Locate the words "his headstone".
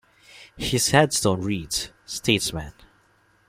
0.57-1.41